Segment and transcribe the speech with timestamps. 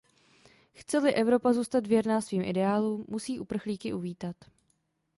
[0.73, 4.35] Chce-li Evropa zůstat věrná svým ideálům, musí uprchlíky uvítat.